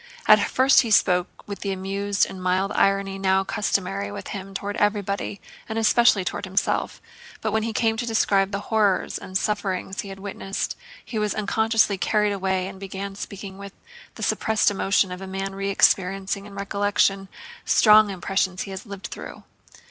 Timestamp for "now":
3.19-3.43